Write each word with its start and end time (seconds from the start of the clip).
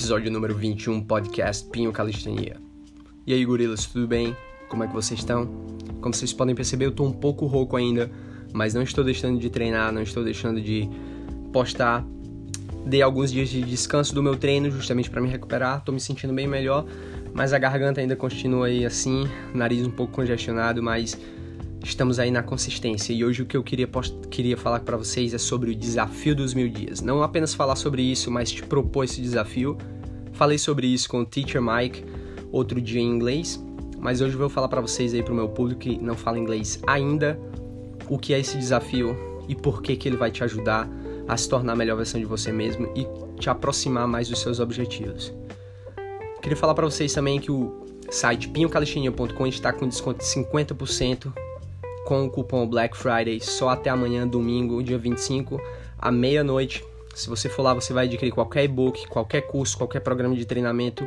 episódio 0.00 0.32
número 0.32 0.54
21, 0.54 1.02
podcast 1.02 1.68
Pinho 1.68 1.92
Calistenia. 1.92 2.56
E 3.26 3.34
aí, 3.34 3.44
gorilas, 3.44 3.84
tudo 3.84 4.08
bem? 4.08 4.34
Como 4.66 4.82
é 4.82 4.86
que 4.86 4.94
vocês 4.94 5.20
estão? 5.20 5.44
Como 6.00 6.14
vocês 6.14 6.32
podem 6.32 6.54
perceber, 6.54 6.86
eu 6.86 6.90
tô 6.90 7.04
um 7.04 7.12
pouco 7.12 7.44
rouco 7.44 7.76
ainda, 7.76 8.10
mas 8.50 8.72
não 8.72 8.80
estou 8.80 9.04
deixando 9.04 9.38
de 9.38 9.50
treinar, 9.50 9.92
não 9.92 10.00
estou 10.00 10.24
deixando 10.24 10.58
de 10.58 10.88
postar. 11.52 12.02
Dei 12.86 13.02
alguns 13.02 13.30
dias 13.30 13.50
de 13.50 13.60
descanso 13.60 14.14
do 14.14 14.22
meu 14.22 14.36
treino 14.36 14.70
justamente 14.70 15.10
para 15.10 15.20
me 15.20 15.28
recuperar, 15.28 15.84
tô 15.84 15.92
me 15.92 16.00
sentindo 16.00 16.32
bem 16.32 16.46
melhor, 16.46 16.86
mas 17.34 17.52
a 17.52 17.58
garganta 17.58 18.00
ainda 18.00 18.16
continua 18.16 18.68
aí 18.68 18.86
assim, 18.86 19.28
nariz 19.54 19.86
um 19.86 19.90
pouco 19.90 20.14
congestionado, 20.14 20.82
mas 20.82 21.14
estamos 21.84 22.18
aí 22.18 22.30
na 22.30 22.42
consistência. 22.42 23.12
E 23.12 23.22
hoje 23.22 23.42
o 23.42 23.46
que 23.46 23.56
eu 23.56 23.62
queria, 23.62 23.88
queria 24.30 24.56
falar 24.56 24.80
para 24.80 24.96
vocês 24.96 25.34
é 25.34 25.38
sobre 25.38 25.70
o 25.70 25.74
desafio 25.74 26.34
dos 26.34 26.54
mil 26.54 26.70
dias. 26.70 27.02
Não 27.02 27.22
apenas 27.22 27.52
falar 27.52 27.76
sobre 27.76 28.00
isso, 28.00 28.30
mas 28.30 28.50
te 28.50 28.62
propor 28.62 29.04
esse 29.04 29.20
desafio. 29.20 29.76
Falei 30.40 30.56
sobre 30.56 30.86
isso 30.86 31.06
com 31.06 31.20
o 31.20 31.26
Teacher 31.26 31.60
Mike 31.60 32.02
outro 32.50 32.80
dia 32.80 32.98
em 32.98 33.04
inglês, 33.04 33.62
mas 33.98 34.22
hoje 34.22 34.32
eu 34.32 34.38
vou 34.38 34.48
falar 34.48 34.68
para 34.68 34.80
vocês 34.80 35.12
aí 35.12 35.22
pro 35.22 35.34
meu 35.34 35.50
público 35.50 35.82
que 35.82 35.98
não 35.98 36.16
fala 36.16 36.38
inglês 36.38 36.80
ainda, 36.86 37.38
o 38.08 38.16
que 38.16 38.32
é 38.32 38.40
esse 38.40 38.56
desafio 38.56 39.14
e 39.46 39.54
por 39.54 39.82
que 39.82 39.94
que 39.94 40.08
ele 40.08 40.16
vai 40.16 40.30
te 40.30 40.42
ajudar 40.42 40.88
a 41.28 41.36
se 41.36 41.46
tornar 41.46 41.74
a 41.74 41.76
melhor 41.76 41.98
versão 41.98 42.18
de 42.18 42.24
você 42.24 42.50
mesmo 42.50 42.90
e 42.96 43.06
te 43.38 43.50
aproximar 43.50 44.08
mais 44.08 44.30
dos 44.30 44.40
seus 44.40 44.60
objetivos. 44.60 45.30
Queria 46.40 46.56
falar 46.56 46.72
para 46.72 46.86
vocês 46.86 47.12
também 47.12 47.38
que 47.38 47.52
o 47.52 47.84
site 48.10 48.48
pinhocalixinha.com 48.48 49.46
está 49.46 49.74
com 49.74 49.86
desconto 49.86 50.20
de 50.20 50.24
50% 50.24 51.30
com 52.06 52.24
o 52.24 52.30
cupom 52.30 52.66
Black 52.66 52.96
Friday 52.96 53.40
só 53.40 53.68
até 53.68 53.90
amanhã, 53.90 54.26
domingo, 54.26 54.82
dia 54.82 54.96
25, 54.96 55.60
à 55.98 56.10
meia-noite. 56.10 56.82
Se 57.14 57.28
você 57.28 57.48
for 57.48 57.62
lá, 57.62 57.74
você 57.74 57.92
vai 57.92 58.06
adquirir 58.06 58.32
qualquer 58.32 58.64
e-book, 58.64 59.06
qualquer 59.08 59.42
curso, 59.42 59.76
qualquer 59.76 60.00
programa 60.00 60.34
de 60.34 60.44
treinamento 60.44 61.06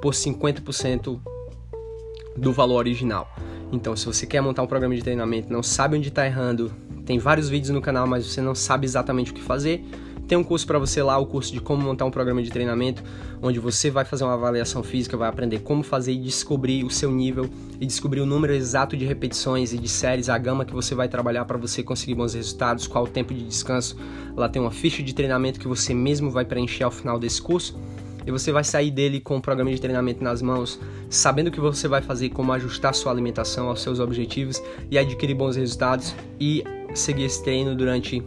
por 0.00 0.14
50% 0.14 1.20
do 2.36 2.52
valor 2.52 2.76
original. 2.76 3.28
Então, 3.70 3.94
se 3.94 4.06
você 4.06 4.26
quer 4.26 4.40
montar 4.40 4.62
um 4.62 4.66
programa 4.66 4.94
de 4.94 5.02
treinamento, 5.02 5.52
não 5.52 5.62
sabe 5.62 5.96
onde 5.96 6.08
está 6.08 6.24
errando, 6.24 6.72
tem 7.04 7.18
vários 7.18 7.48
vídeos 7.48 7.70
no 7.70 7.82
canal, 7.82 8.06
mas 8.06 8.26
você 8.26 8.40
não 8.40 8.54
sabe 8.54 8.86
exatamente 8.86 9.30
o 9.30 9.34
que 9.34 9.42
fazer, 9.42 9.84
tem 10.28 10.36
um 10.36 10.44
curso 10.44 10.66
para 10.66 10.78
você 10.78 11.02
lá, 11.02 11.16
o 11.16 11.24
curso 11.24 11.50
de 11.50 11.58
como 11.58 11.82
montar 11.82 12.04
um 12.04 12.10
programa 12.10 12.42
de 12.42 12.50
treinamento, 12.50 13.02
onde 13.40 13.58
você 13.58 13.90
vai 13.90 14.04
fazer 14.04 14.24
uma 14.24 14.34
avaliação 14.34 14.82
física, 14.82 15.16
vai 15.16 15.26
aprender 15.26 15.60
como 15.60 15.82
fazer 15.82 16.12
e 16.12 16.18
descobrir 16.18 16.84
o 16.84 16.90
seu 16.90 17.10
nível 17.10 17.48
e 17.80 17.86
descobrir 17.86 18.20
o 18.20 18.26
número 18.26 18.52
exato 18.52 18.94
de 18.94 19.06
repetições 19.06 19.72
e 19.72 19.78
de 19.78 19.88
séries, 19.88 20.28
a 20.28 20.36
gama 20.36 20.66
que 20.66 20.74
você 20.74 20.94
vai 20.94 21.08
trabalhar 21.08 21.46
para 21.46 21.56
você 21.56 21.82
conseguir 21.82 22.14
bons 22.14 22.34
resultados, 22.34 22.86
qual 22.86 23.04
o 23.04 23.08
tempo 23.08 23.32
de 23.32 23.42
descanso. 23.42 23.96
Lá 24.36 24.50
tem 24.50 24.60
uma 24.60 24.70
ficha 24.70 25.02
de 25.02 25.14
treinamento 25.14 25.58
que 25.58 25.66
você 25.66 25.94
mesmo 25.94 26.30
vai 26.30 26.44
preencher 26.44 26.84
ao 26.84 26.90
final 26.90 27.18
desse 27.18 27.40
curso 27.40 27.74
e 28.26 28.30
você 28.30 28.52
vai 28.52 28.64
sair 28.64 28.90
dele 28.90 29.20
com 29.20 29.38
o 29.38 29.40
programa 29.40 29.70
de 29.70 29.80
treinamento 29.80 30.22
nas 30.22 30.42
mãos, 30.42 30.78
sabendo 31.08 31.48
o 31.48 31.50
que 31.50 31.60
você 31.60 31.88
vai 31.88 32.02
fazer, 32.02 32.28
como 32.28 32.52
ajustar 32.52 32.94
sua 32.94 33.10
alimentação 33.10 33.70
aos 33.70 33.80
seus 33.80 33.98
objetivos 33.98 34.62
e 34.90 34.98
adquirir 34.98 35.34
bons 35.34 35.56
resultados 35.56 36.14
e 36.38 36.62
seguir 36.94 37.24
esse 37.24 37.42
treino 37.42 37.74
durante 37.74 38.22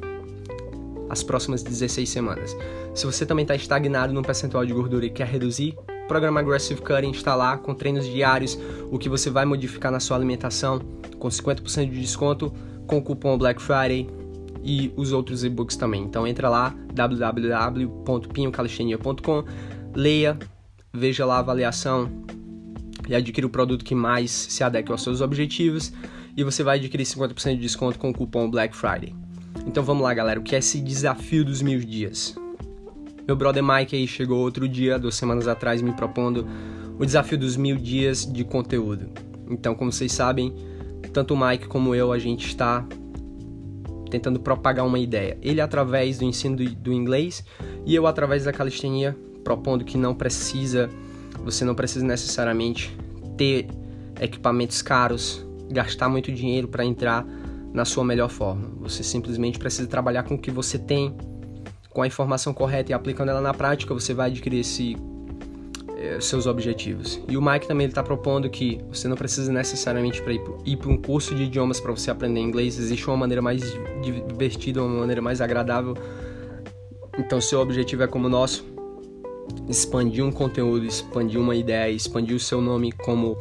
as 1.12 1.22
próximas 1.22 1.62
16 1.62 2.09
semanas. 2.09 2.58
Se 2.95 3.06
você 3.06 3.26
também 3.26 3.44
está 3.44 3.54
estagnado 3.54 4.14
no 4.14 4.22
percentual 4.22 4.66
de 4.66 4.72
gordura 4.72 5.06
e 5.06 5.09
quer 5.09 5.28
reduzir, 5.28 5.78
o 6.06 6.08
programa 6.08 6.40
Aggressive 6.40 6.81
Cutting 6.81 7.12
está 7.12 7.36
lá 7.36 7.58
com 7.58 7.76
treinos 7.76 8.06
diários, 8.06 8.58
o 8.90 8.98
que 8.98 9.09
você 9.09 9.30
vai 9.30 9.44
modificar 9.45 9.92
na 9.92 10.00
sua 10.00 10.16
alimentação 10.16 10.80
com 11.20 11.28
50% 11.28 11.89
de 11.89 12.00
desconto 12.00 12.54
com 12.88 12.98
o 12.98 13.02
cupom 13.02 13.38
Black 13.38 13.62
Friday 13.62 14.09
e 14.64 14.94
os 14.95 15.12
outros 15.12 15.44
e-books 15.44 15.76
também. 15.76 16.02
Então 16.04 16.26
entra 16.26 16.48
lá 16.48 16.73
www.pinhocalistenia.com, 16.94 19.43
leia, 19.93 20.39
veja 20.93 21.26
lá 21.26 21.36
a 21.36 21.39
avaliação 21.39 22.10
e 23.08 23.16
adquira 23.16 23.45
o 23.45 23.49
produto 23.49 23.83
que 23.83 23.95
mais 23.95 24.32
se 24.32 24.64
adequa 24.64 24.93
aos 24.93 25.04
seus 25.04 25.20
objetivos 25.20 25.92
e 26.38 26.43
você 26.43 26.64
vai 26.64 26.78
adquirir 26.78 27.04
50% 27.04 27.55
de 27.55 27.61
desconto 27.61 27.99
com 27.99 28.11
o 28.11 28.14
cupom 28.14 28.49
Black 28.49 28.73
Friday. 28.76 29.14
Então 29.66 29.84
vamos 29.84 30.04
lá, 30.04 30.14
galera, 30.14 30.39
o 30.39 30.44
que 30.44 30.56
é 30.56 30.60
esse 30.60 30.80
desafio 30.80 31.45
dos 31.45 31.62
mil 31.62 31.80
dias? 31.80 32.36
Meu 33.28 33.36
brother 33.36 33.64
Mike 33.64 33.95
aí 33.95 34.08
chegou 34.08 34.39
outro 34.39 34.67
dia, 34.67 34.98
duas 34.98 35.16
semanas 35.16 35.48
atrás, 35.48 35.82
me 35.82 35.94
propondo 35.94 36.48
o 36.98 37.06
desafio 37.06 37.38
dos 37.38 37.56
mil 37.56 37.78
dias 37.78 38.26
de 38.26 38.44
conteúdo. 38.44 39.10
Então, 39.50 39.76
como 39.76 39.92
vocês 39.92 40.11
sabem, 40.11 40.54
tanto 41.14 41.34
o 41.34 41.40
Mike 41.40 41.67
como 41.67 41.94
eu, 41.94 42.11
a 42.11 42.20
gente 42.20 42.48
está 42.48 42.86
tentando 44.10 44.40
propagar 44.40 44.86
uma 44.86 45.00
ideia. 45.00 45.38
Ele 45.42 45.61
através 45.61 46.17
do 46.17 46.26
ensino 46.26 46.58
do, 46.58 46.66
do 46.76 46.94
inglês 46.94 47.44
e 47.86 47.95
eu 47.95 48.06
através 48.06 48.44
da 48.44 48.52
calistenia, 48.52 49.17
propondo 49.44 49.86
que 49.86 49.98
não 49.98 50.14
precisa, 50.14 50.90
você 51.44 51.64
não 51.64 51.73
precisa 51.73 52.06
necessariamente 52.06 52.95
ter 53.38 53.67
equipamentos 54.20 54.82
caros, 54.82 55.45
gastar 55.72 56.10
muito 56.10 56.32
dinheiro 56.32 56.67
para 56.67 56.86
entrar 56.86 57.26
na 57.73 57.86
sua 57.86 58.04
melhor 58.04 58.30
forma. 58.30 58.70
Você 58.80 59.04
simplesmente 59.04 59.58
precisa 59.58 59.87
trabalhar 59.87 60.23
com 60.23 60.36
o 60.36 60.37
que 60.37 60.52
você 60.52 60.77
tem, 60.77 61.15
com 61.89 62.02
a 62.02 62.08
informação 62.08 62.54
correta 62.54 62.92
e 62.92 62.93
aplicando 62.93 63.30
ela 63.30 63.42
na 63.42 63.54
prática, 63.54 63.93
você 63.93 64.14
vai 64.14 64.30
adquirir 64.30 64.59
esse, 64.59 64.95
eh, 65.98 66.20
seus 66.21 66.48
objetivos. 66.48 67.20
E 67.27 67.37
o 67.37 67.42
Mike 67.42 67.67
também 67.67 67.87
está 67.87 68.02
propondo 68.02 68.49
que 68.49 68.80
você 68.89 69.08
não 69.08 69.17
precisa 69.17 69.52
necessariamente 69.52 70.21
para 70.21 70.33
ir 70.33 70.77
para 70.77 70.89
um 70.89 70.98
curso 70.98 71.36
de 71.36 71.43
idiomas 71.43 71.80
para 71.80 71.92
você 71.92 72.10
aprender 72.10 72.39
inglês. 72.39 72.80
Existe 72.80 73.08
uma 73.08 73.17
maneira 73.17 73.42
mais 73.42 73.61
divertida, 74.02 74.81
uma 74.81 75.02
maneira 75.02 75.21
mais 75.21 75.42
agradável. 75.42 75.95
Então, 77.17 77.42
seu 77.42 77.60
objetivo 77.60 78.04
é 78.04 78.08
como 78.08 78.27
o 78.27 78.30
nosso, 78.30 78.65
expandir 79.67 80.23
um 80.23 80.31
conteúdo, 80.31 80.86
expandir 80.86 81.39
uma 81.39 81.55
ideia, 81.55 81.92
expandir 81.92 82.36
o 82.36 82.39
seu 82.39 82.61
nome 82.61 82.92
como 82.93 83.37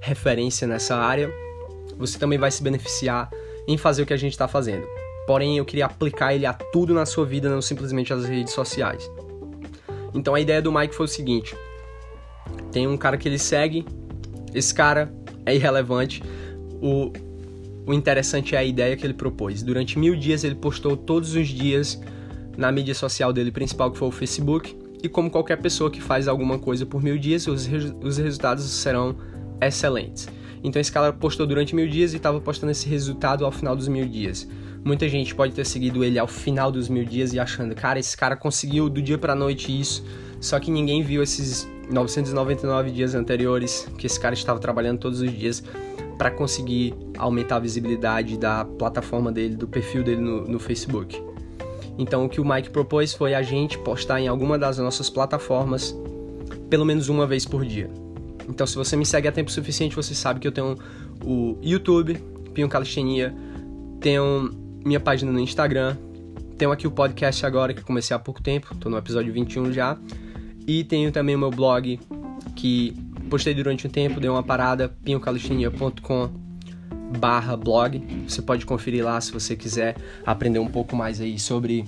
referência 0.00 0.66
nessa 0.66 0.96
área. 0.96 1.32
Você 1.96 2.18
também 2.18 2.36
vai 2.36 2.50
se 2.50 2.62
beneficiar 2.62 3.30
em 3.66 3.76
fazer 3.76 4.02
o 4.02 4.06
que 4.06 4.12
a 4.12 4.16
gente 4.16 4.32
está 4.32 4.48
fazendo. 4.48 4.86
Porém, 5.26 5.58
eu 5.58 5.64
queria 5.64 5.86
aplicar 5.86 6.34
ele 6.34 6.46
a 6.46 6.52
tudo 6.52 6.92
na 6.92 7.06
sua 7.06 7.24
vida, 7.24 7.48
não 7.48 7.62
simplesmente 7.62 8.12
às 8.12 8.24
redes 8.24 8.52
sociais. 8.52 9.08
Então 10.14 10.34
a 10.34 10.40
ideia 10.40 10.60
do 10.60 10.72
Mike 10.72 10.94
foi 10.94 11.06
o 11.06 11.08
seguinte: 11.08 11.56
tem 12.70 12.86
um 12.86 12.96
cara 12.96 13.16
que 13.16 13.28
ele 13.28 13.38
segue, 13.38 13.84
esse 14.54 14.74
cara 14.74 15.12
é 15.46 15.54
irrelevante. 15.54 16.22
O, 16.80 17.12
o 17.86 17.94
interessante 17.94 18.54
é 18.54 18.58
a 18.58 18.64
ideia 18.64 18.96
que 18.96 19.06
ele 19.06 19.14
propôs. 19.14 19.62
Durante 19.62 19.98
mil 19.98 20.16
dias 20.16 20.44
ele 20.44 20.54
postou 20.54 20.96
todos 20.96 21.34
os 21.34 21.48
dias 21.48 22.00
na 22.56 22.70
mídia 22.70 22.94
social 22.94 23.32
dele 23.32 23.50
principal, 23.50 23.90
que 23.90 23.98
foi 23.98 24.08
o 24.08 24.12
Facebook. 24.12 24.76
E 25.02 25.08
como 25.08 25.30
qualquer 25.30 25.56
pessoa 25.56 25.90
que 25.90 26.00
faz 26.00 26.28
alguma 26.28 26.58
coisa 26.58 26.86
por 26.86 27.02
mil 27.02 27.18
dias, 27.18 27.46
os, 27.46 27.68
os 28.02 28.18
resultados 28.18 28.64
serão 28.64 29.16
excelentes. 29.60 30.28
Então 30.62 30.80
esse 30.80 30.92
cara 30.92 31.12
postou 31.12 31.46
durante 31.46 31.74
mil 31.74 31.88
dias 31.88 32.12
e 32.12 32.16
estava 32.16 32.40
postando 32.40 32.70
esse 32.70 32.88
resultado 32.88 33.44
ao 33.44 33.50
final 33.50 33.74
dos 33.74 33.88
mil 33.88 34.06
dias. 34.06 34.48
Muita 34.84 35.08
gente 35.08 35.34
pode 35.34 35.52
ter 35.52 35.64
seguido 35.64 36.04
ele 36.04 36.18
ao 36.18 36.26
final 36.26 36.70
dos 36.70 36.88
mil 36.88 37.04
dias 37.04 37.32
e 37.32 37.38
achando, 37.38 37.74
cara, 37.74 37.98
esse 37.98 38.16
cara 38.16 38.36
conseguiu 38.36 38.88
do 38.88 39.00
dia 39.00 39.18
para 39.18 39.34
noite 39.34 39.78
isso. 39.78 40.04
Só 40.40 40.58
que 40.58 40.70
ninguém 40.70 41.02
viu 41.02 41.22
esses 41.22 41.68
999 41.90 42.90
dias 42.90 43.14
anteriores 43.14 43.88
que 43.96 44.06
esse 44.06 44.18
cara 44.18 44.34
estava 44.34 44.58
trabalhando 44.58 44.98
todos 44.98 45.20
os 45.20 45.30
dias 45.30 45.62
para 46.18 46.30
conseguir 46.30 46.94
aumentar 47.16 47.56
a 47.56 47.60
visibilidade 47.60 48.36
da 48.36 48.64
plataforma 48.64 49.30
dele, 49.30 49.56
do 49.56 49.68
perfil 49.68 50.02
dele 50.02 50.20
no, 50.20 50.46
no 50.46 50.58
Facebook. 50.58 51.20
Então 51.98 52.24
o 52.24 52.28
que 52.28 52.40
o 52.40 52.44
Mike 52.44 52.70
propôs 52.70 53.12
foi 53.12 53.34
a 53.34 53.42
gente 53.42 53.78
postar 53.78 54.20
em 54.20 54.28
alguma 54.28 54.58
das 54.58 54.78
nossas 54.78 55.10
plataformas 55.10 55.96
pelo 56.68 56.84
menos 56.84 57.08
uma 57.08 57.26
vez 57.26 57.44
por 57.44 57.64
dia. 57.64 57.90
Então, 58.48 58.66
se 58.66 58.76
você 58.76 58.96
me 58.96 59.06
segue 59.06 59.28
há 59.28 59.32
tempo 59.32 59.50
suficiente, 59.50 59.94
você 59.94 60.14
sabe 60.14 60.40
que 60.40 60.48
eu 60.48 60.52
tenho 60.52 60.76
o 61.24 61.58
YouTube, 61.62 62.14
Pinho 62.52 62.68
Calistenia, 62.68 63.34
tenho 64.00 64.50
minha 64.84 65.00
página 65.00 65.30
no 65.30 65.40
Instagram, 65.40 65.96
tenho 66.58 66.72
aqui 66.72 66.86
o 66.86 66.90
podcast 66.90 67.44
agora 67.46 67.72
que 67.72 67.82
comecei 67.82 68.14
há 68.14 68.18
pouco 68.18 68.42
tempo, 68.42 68.74
tô 68.76 68.88
no 68.88 68.96
episódio 68.96 69.32
21 69.32 69.72
já, 69.72 69.96
e 70.66 70.84
tenho 70.84 71.10
também 71.10 71.34
o 71.34 71.38
meu 71.38 71.50
blog 71.50 71.98
que 72.54 72.94
postei 73.30 73.54
durante 73.54 73.86
um 73.86 73.90
tempo, 73.90 74.20
deu 74.20 74.32
uma 74.32 74.42
parada, 74.42 74.88
pinhocalistenia.com 75.02 76.30
barra 77.18 77.56
blog. 77.56 78.02
Você 78.28 78.42
pode 78.42 78.66
conferir 78.66 79.04
lá 79.04 79.20
se 79.20 79.32
você 79.32 79.56
quiser 79.56 79.96
aprender 80.24 80.58
um 80.58 80.68
pouco 80.68 80.96
mais 80.96 81.20
aí 81.20 81.38
sobre 81.38 81.84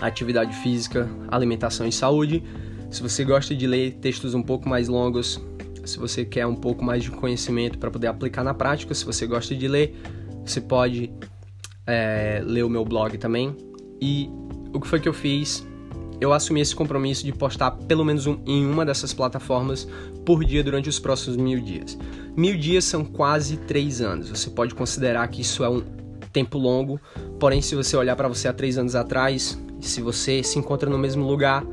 atividade 0.00 0.54
física, 0.56 1.08
alimentação 1.28 1.86
e 1.86 1.92
saúde. 1.92 2.42
Se 2.90 3.02
você 3.02 3.24
gosta 3.24 3.54
de 3.54 3.66
ler 3.66 3.92
textos 3.94 4.34
um 4.34 4.42
pouco 4.42 4.68
mais 4.68 4.88
longos, 4.88 5.40
se 5.84 5.98
você 5.98 6.24
quer 6.24 6.46
um 6.46 6.54
pouco 6.54 6.84
mais 6.84 7.02
de 7.02 7.10
conhecimento 7.10 7.78
para 7.78 7.90
poder 7.90 8.06
aplicar 8.06 8.44
na 8.44 8.54
prática, 8.54 8.94
se 8.94 9.04
você 9.04 9.26
gosta 9.26 9.54
de 9.54 9.68
ler, 9.68 9.96
você 10.44 10.60
pode 10.60 11.12
é, 11.86 12.42
ler 12.44 12.64
o 12.64 12.68
meu 12.68 12.84
blog 12.84 13.16
também. 13.18 13.56
E 14.00 14.30
o 14.72 14.80
que 14.80 14.86
foi 14.86 15.00
que 15.00 15.08
eu 15.08 15.12
fiz? 15.12 15.66
Eu 16.20 16.32
assumi 16.32 16.60
esse 16.60 16.74
compromisso 16.74 17.24
de 17.24 17.32
postar 17.32 17.72
pelo 17.72 18.04
menos 18.04 18.26
um, 18.26 18.38
em 18.46 18.64
uma 18.64 18.84
dessas 18.84 19.12
plataformas 19.12 19.88
por 20.24 20.44
dia 20.44 20.62
durante 20.62 20.88
os 20.88 20.98
próximos 20.98 21.36
mil 21.36 21.60
dias. 21.60 21.98
Mil 22.36 22.56
dias 22.56 22.84
são 22.84 23.04
quase 23.04 23.56
três 23.56 24.00
anos. 24.00 24.28
Você 24.28 24.50
pode 24.50 24.74
considerar 24.74 25.26
que 25.28 25.42
isso 25.42 25.64
é 25.64 25.68
um 25.68 25.82
tempo 26.32 26.58
longo, 26.58 26.98
porém, 27.38 27.60
se 27.60 27.74
você 27.74 27.96
olhar 27.96 28.16
para 28.16 28.26
você 28.26 28.48
há 28.48 28.52
três 28.52 28.78
anos 28.78 28.94
atrás, 28.94 29.58
se 29.80 30.00
você 30.00 30.42
se 30.42 30.58
encontra 30.58 30.88
no 30.88 30.96
mesmo 30.96 31.26
lugar, 31.26 31.66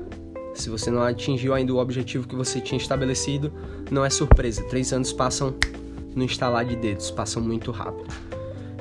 Se 0.59 0.69
você 0.69 0.91
não 0.91 1.01
atingiu 1.01 1.53
ainda 1.53 1.73
o 1.73 1.77
objetivo 1.77 2.27
que 2.27 2.35
você 2.35 2.59
tinha 2.59 2.77
estabelecido, 2.77 3.51
não 3.89 4.03
é 4.03 4.09
surpresa. 4.09 4.61
Três 4.63 4.91
anos 4.91 5.13
passam 5.13 5.56
no 6.13 6.21
instalar 6.21 6.65
de 6.65 6.75
dedos, 6.75 7.09
passam 7.09 7.41
muito 7.41 7.71
rápido. 7.71 8.13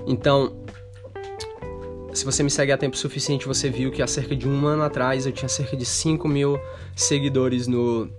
Então, 0.04 0.56
se 2.12 2.25
você 2.25 2.42
me 2.42 2.50
segue 2.50 2.72
há 2.72 2.76
tempo 2.76 2.96
suficiente, 2.96 3.46
você 3.46 3.70
viu 3.70 3.92
que 3.92 4.02
há 4.02 4.08
cerca 4.08 4.34
de 4.34 4.48
um 4.48 4.66
ano 4.66 4.82
atrás 4.82 5.25
eu 5.25 5.30
tinha 5.30 5.48
cerca 5.48 5.76
de 5.76 5.84
5 5.84 6.26
mil 6.26 6.58
seguidores 6.96 7.69
no 7.69 8.10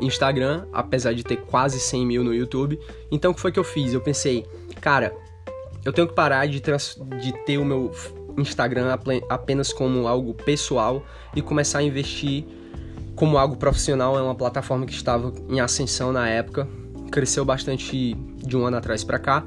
Instagram, 0.00 0.66
apesar 0.72 1.14
de 1.14 1.22
ter 1.22 1.36
quase 1.36 1.78
100 1.78 2.04
mil 2.04 2.24
no 2.24 2.34
YouTube. 2.34 2.80
Então, 3.08 3.30
o 3.30 3.34
que 3.34 3.40
foi 3.40 3.52
que 3.52 3.58
eu 3.60 3.64
fiz? 3.64 3.92
Eu 3.92 4.00
pensei, 4.00 4.44
cara, 4.80 5.14
eu 5.84 5.92
tenho 5.92 6.08
que 6.08 6.14
parar 6.14 6.46
de, 6.46 6.60
de 6.60 7.44
ter 7.44 7.56
o 7.56 7.64
meu 7.64 7.92
Instagram 8.36 8.98
apenas 9.28 9.72
como 9.72 10.08
algo 10.08 10.34
pessoal 10.34 11.04
e 11.36 11.40
começar 11.40 11.78
a 11.78 11.82
investir 11.84 12.44
como 13.14 13.38
algo 13.38 13.56
profissional. 13.56 14.18
É 14.18 14.22
uma 14.22 14.34
plataforma 14.34 14.86
que 14.86 14.92
estava 14.92 15.32
em 15.48 15.60
ascensão 15.60 16.12
na 16.12 16.28
época, 16.28 16.68
cresceu 17.10 17.44
bastante 17.44 18.14
de 18.14 18.56
um 18.56 18.64
ano 18.66 18.76
atrás 18.76 19.04
para 19.04 19.18
cá. 19.18 19.44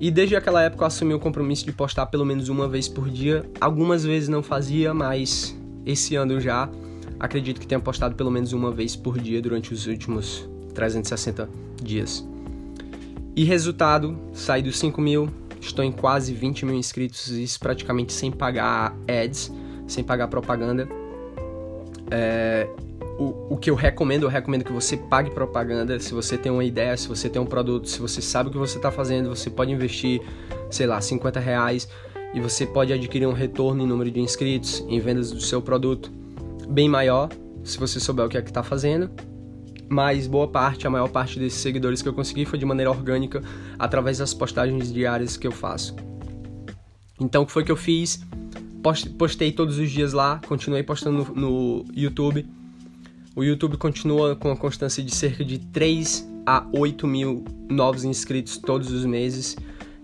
E 0.00 0.10
desde 0.10 0.36
aquela 0.36 0.62
época 0.62 0.84
eu 0.84 0.86
assumi 0.86 1.12
o 1.12 1.18
compromisso 1.18 1.64
de 1.64 1.72
postar 1.72 2.06
pelo 2.06 2.24
menos 2.24 2.48
uma 2.48 2.68
vez 2.68 2.88
por 2.88 3.10
dia. 3.10 3.44
Algumas 3.60 4.04
vezes 4.04 4.28
não 4.28 4.42
fazia, 4.42 4.94
mas 4.94 5.56
esse 5.84 6.14
ano 6.14 6.40
já 6.40 6.70
acredito 7.18 7.60
que 7.60 7.66
tenha 7.66 7.80
postado 7.80 8.14
pelo 8.14 8.30
menos 8.30 8.52
uma 8.52 8.70
vez 8.70 8.94
por 8.94 9.18
dia 9.18 9.42
durante 9.42 9.74
os 9.74 9.86
últimos 9.86 10.48
360 10.74 11.48
dias. 11.82 12.24
E 13.34 13.44
resultado, 13.44 14.18
saí 14.32 14.62
dos 14.62 14.78
5 14.78 15.00
mil, 15.00 15.28
estou 15.60 15.84
em 15.84 15.92
quase 15.92 16.32
20 16.32 16.64
mil 16.64 16.74
inscritos, 16.76 17.28
isso 17.28 17.58
praticamente 17.58 18.12
sem 18.12 18.30
pagar 18.30 18.96
ads, 19.08 19.52
sem 19.86 20.04
pagar 20.04 20.28
propaganda. 20.28 20.88
É, 22.10 22.68
o, 23.18 23.54
o 23.54 23.56
que 23.56 23.68
eu 23.68 23.74
recomendo, 23.74 24.22
eu 24.22 24.28
recomendo 24.28 24.64
que 24.64 24.72
você 24.72 24.96
pague 24.96 25.30
propaganda. 25.30 25.98
Se 25.98 26.14
você 26.14 26.38
tem 26.38 26.52
uma 26.52 26.64
ideia, 26.64 26.96
se 26.96 27.08
você 27.08 27.28
tem 27.28 27.42
um 27.42 27.46
produto, 27.46 27.88
se 27.88 28.00
você 28.00 28.22
sabe 28.22 28.48
o 28.48 28.52
que 28.52 28.58
você 28.58 28.78
está 28.78 28.92
fazendo, 28.92 29.28
você 29.28 29.50
pode 29.50 29.72
investir, 29.72 30.22
sei 30.70 30.86
lá, 30.86 31.00
50 31.00 31.40
reais 31.40 31.88
e 32.32 32.40
você 32.40 32.64
pode 32.64 32.92
adquirir 32.92 33.26
um 33.26 33.32
retorno 33.32 33.82
em 33.82 33.86
número 33.86 34.10
de 34.10 34.20
inscritos, 34.20 34.84
em 34.88 35.00
vendas 35.00 35.32
do 35.32 35.40
seu 35.40 35.60
produto 35.60 36.12
bem 36.68 36.88
maior, 36.88 37.28
se 37.64 37.78
você 37.78 37.98
souber 37.98 38.24
o 38.24 38.28
que 38.28 38.38
é 38.38 38.42
que 38.42 38.50
está 38.50 38.62
fazendo. 38.62 39.10
Mas 39.88 40.26
boa 40.26 40.46
parte, 40.46 40.86
a 40.86 40.90
maior 40.90 41.08
parte 41.08 41.40
desses 41.40 41.60
seguidores 41.60 42.00
que 42.02 42.08
eu 42.08 42.12
consegui 42.12 42.44
foi 42.44 42.58
de 42.58 42.64
maneira 42.64 42.90
orgânica, 42.90 43.42
através 43.78 44.18
das 44.18 44.32
postagens 44.32 44.92
diárias 44.92 45.36
que 45.36 45.46
eu 45.46 45.52
faço. 45.52 45.96
Então, 47.18 47.42
o 47.42 47.46
que 47.46 47.50
foi 47.50 47.64
que 47.64 47.72
eu 47.72 47.76
fiz? 47.76 48.20
Postei 49.18 49.50
todos 49.50 49.78
os 49.78 49.90
dias 49.90 50.12
lá, 50.12 50.40
continuei 50.46 50.82
postando 50.82 51.24
no, 51.24 51.34
no 51.34 51.84
YouTube 51.92 52.46
o 53.38 53.44
YouTube 53.44 53.76
continua 53.76 54.34
com 54.34 54.50
a 54.50 54.56
constância 54.56 55.00
de 55.00 55.14
cerca 55.14 55.44
de 55.44 55.60
3 55.60 56.28
a 56.44 56.66
8 56.72 57.06
mil 57.06 57.44
novos 57.70 58.02
inscritos 58.02 58.58
todos 58.58 58.90
os 58.90 59.04
meses, 59.04 59.56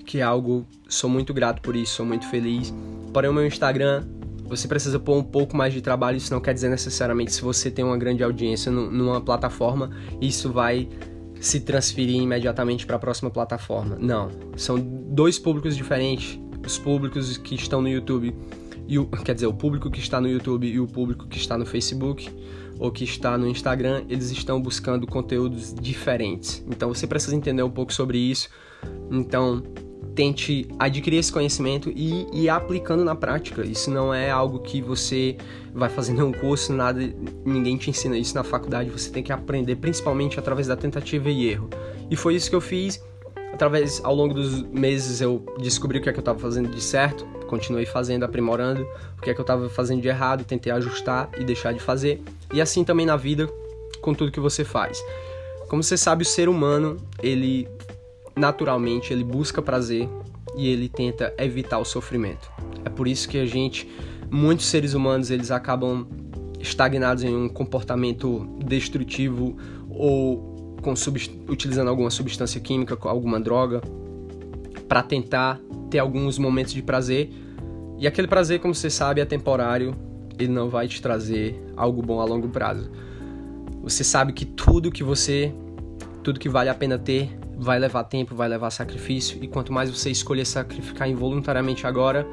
que 0.06 0.20
é 0.20 0.22
algo, 0.22 0.64
sou 0.88 1.10
muito 1.10 1.34
grato 1.34 1.60
por 1.60 1.74
isso, 1.74 1.96
sou 1.96 2.06
muito 2.06 2.28
feliz. 2.28 2.72
Porém, 3.12 3.28
o 3.28 3.34
meu 3.34 3.44
Instagram, 3.44 4.04
você 4.44 4.68
precisa 4.68 5.00
pôr 5.00 5.16
um 5.16 5.22
pouco 5.24 5.56
mais 5.56 5.74
de 5.74 5.80
trabalho, 5.80 6.16
isso 6.16 6.32
não 6.32 6.40
quer 6.40 6.54
dizer 6.54 6.68
necessariamente 6.68 7.32
se 7.32 7.42
você 7.42 7.72
tem 7.72 7.84
uma 7.84 7.98
grande 7.98 8.22
audiência 8.22 8.70
numa 8.70 9.20
plataforma, 9.20 9.90
isso 10.20 10.52
vai 10.52 10.88
se 11.40 11.58
transferir 11.58 12.14
imediatamente 12.14 12.86
para 12.86 12.94
a 12.94 13.00
próxima 13.00 13.32
plataforma. 13.32 13.98
Não, 14.00 14.30
são 14.56 14.78
dois 14.78 15.40
públicos 15.40 15.76
diferentes. 15.76 16.38
Os 16.64 16.78
públicos 16.78 17.36
que 17.36 17.56
estão 17.56 17.82
no 17.82 17.88
YouTube 17.88 18.32
e 18.86 18.98
o, 18.98 19.06
quer 19.06 19.34
dizer, 19.34 19.46
o 19.46 19.52
público 19.52 19.90
que 19.90 19.98
está 19.98 20.20
no 20.20 20.28
YouTube 20.28 20.66
e 20.66 20.78
o 20.78 20.86
público 20.86 21.26
que 21.26 21.36
está 21.36 21.58
no 21.58 21.66
Facebook 21.66 22.30
ou 22.78 22.90
que 22.90 23.04
está 23.04 23.36
no 23.38 23.46
Instagram, 23.46 24.04
eles 24.08 24.30
estão 24.30 24.60
buscando 24.60 25.06
conteúdos 25.06 25.74
diferentes. 25.74 26.64
Então 26.68 26.92
você 26.92 27.06
precisa 27.06 27.34
entender 27.34 27.62
um 27.62 27.70
pouco 27.70 27.92
sobre 27.92 28.18
isso. 28.18 28.48
Então 29.10 29.62
tente 30.14 30.68
adquirir 30.78 31.18
esse 31.18 31.32
conhecimento 31.32 31.90
e 31.94 32.26
ir 32.32 32.48
aplicando 32.48 33.04
na 33.04 33.14
prática. 33.14 33.64
Isso 33.66 33.90
não 33.90 34.14
é 34.14 34.30
algo 34.30 34.60
que 34.60 34.80
você 34.80 35.36
vai 35.74 35.88
fazendo 35.88 36.24
um 36.24 36.32
curso, 36.32 36.72
nada, 36.72 37.00
ninguém 37.44 37.76
te 37.76 37.90
ensina 37.90 38.16
isso 38.16 38.34
na 38.34 38.44
faculdade. 38.44 38.90
Você 38.90 39.10
tem 39.10 39.22
que 39.22 39.32
aprender, 39.32 39.76
principalmente 39.76 40.38
através 40.38 40.68
da 40.68 40.76
tentativa 40.76 41.28
e 41.28 41.48
erro. 41.48 41.68
E 42.10 42.16
foi 42.16 42.36
isso 42.36 42.48
que 42.48 42.56
eu 42.56 42.60
fiz. 42.60 43.02
Através, 43.54 44.00
ao 44.04 44.12
longo 44.12 44.34
dos 44.34 44.62
meses, 44.62 45.20
eu 45.20 45.46
descobri 45.60 45.98
o 45.98 46.02
que 46.02 46.08
é 46.08 46.12
que 46.12 46.18
eu 46.18 46.22
estava 46.22 46.40
fazendo 46.40 46.68
de 46.68 46.80
certo, 46.80 47.24
continuei 47.46 47.86
fazendo, 47.86 48.24
aprimorando, 48.24 48.84
o 49.16 49.22
que 49.22 49.30
é 49.30 49.34
que 49.34 49.38
eu 49.38 49.44
estava 49.44 49.68
fazendo 49.68 50.02
de 50.02 50.08
errado, 50.08 50.42
tentei 50.42 50.72
ajustar 50.72 51.30
e 51.38 51.44
deixar 51.44 51.72
de 51.72 51.78
fazer. 51.78 52.20
E 52.52 52.60
assim 52.60 52.82
também 52.82 53.06
na 53.06 53.14
vida, 53.14 53.48
com 54.00 54.12
tudo 54.12 54.32
que 54.32 54.40
você 54.40 54.64
faz. 54.64 55.00
Como 55.68 55.84
você 55.84 55.96
sabe, 55.96 56.24
o 56.24 56.26
ser 56.26 56.48
humano, 56.48 56.96
ele 57.22 57.68
naturalmente, 58.34 59.12
ele 59.12 59.22
busca 59.22 59.62
prazer 59.62 60.08
e 60.56 60.68
ele 60.68 60.88
tenta 60.88 61.32
evitar 61.38 61.78
o 61.78 61.84
sofrimento. 61.84 62.50
É 62.84 62.88
por 62.88 63.06
isso 63.06 63.28
que 63.28 63.38
a 63.38 63.46
gente, 63.46 63.88
muitos 64.28 64.66
seres 64.66 64.94
humanos, 64.94 65.30
eles 65.30 65.52
acabam 65.52 66.08
estagnados 66.58 67.22
em 67.22 67.32
um 67.32 67.48
comportamento 67.48 68.48
destrutivo 68.66 69.56
ou 69.88 70.53
com 70.84 70.92
utilizando 71.48 71.88
alguma 71.88 72.10
substância 72.10 72.60
química, 72.60 72.96
alguma 73.08 73.40
droga, 73.40 73.80
para 74.86 75.02
tentar 75.02 75.58
ter 75.90 75.98
alguns 75.98 76.38
momentos 76.38 76.74
de 76.74 76.82
prazer. 76.82 77.30
E 77.98 78.06
aquele 78.06 78.28
prazer, 78.28 78.60
como 78.60 78.74
você 78.74 78.90
sabe, 78.90 79.22
é 79.22 79.24
temporário, 79.24 79.94
ele 80.38 80.52
não 80.52 80.68
vai 80.68 80.86
te 80.86 81.00
trazer 81.00 81.58
algo 81.74 82.02
bom 82.02 82.20
a 82.20 82.24
longo 82.24 82.48
prazo. 82.48 82.90
Você 83.82 84.04
sabe 84.04 84.34
que 84.34 84.44
tudo 84.44 84.90
que 84.92 85.02
você, 85.02 85.54
tudo 86.22 86.38
que 86.38 86.48
vale 86.48 86.68
a 86.68 86.74
pena 86.74 86.98
ter, 86.98 87.30
vai 87.56 87.78
levar 87.78 88.04
tempo, 88.04 88.34
vai 88.34 88.48
levar 88.48 88.70
sacrifício, 88.70 89.42
e 89.42 89.48
quanto 89.48 89.72
mais 89.72 89.90
você 89.90 90.10
escolher 90.10 90.44
sacrificar 90.44 91.08
involuntariamente 91.08 91.86
agora, 91.86 92.26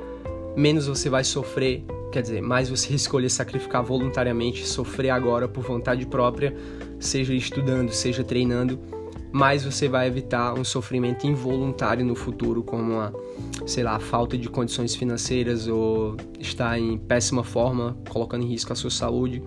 menos 0.58 0.88
você 0.88 1.10
vai 1.10 1.24
sofrer, 1.24 1.86
quer 2.12 2.22
dizer, 2.22 2.42
mais 2.42 2.70
você 2.70 2.94
escolher 2.96 3.30
sacrificar 3.30 3.84
voluntariamente, 3.84 4.68
sofrer 4.68 5.10
agora 5.10 5.48
por 5.48 5.64
vontade 5.64 6.06
própria, 6.06 6.56
seja 7.00 7.34
estudando, 7.34 7.92
seja 7.92 8.24
treinando, 8.24 8.80
mais 9.32 9.64
você 9.64 9.88
vai 9.88 10.08
evitar 10.08 10.54
um 10.54 10.64
sofrimento 10.64 11.26
involuntário 11.26 12.06
no 12.06 12.16
futuro, 12.16 12.62
como 12.62 13.00
a, 13.00 13.14
sei 13.66 13.84
lá, 13.84 13.98
falta 13.98 14.38
de 14.38 14.50
condições 14.50 14.94
financeiras 14.94 15.68
ou 15.68 16.18
estar 16.38 16.78
em 16.78 16.98
péssima 16.98 17.44
forma, 17.44 17.98
colocando 18.10 18.44
em 18.44 18.48
risco 18.48 18.74
a 18.74 18.76
sua 18.76 18.90
saúde. 18.90 19.42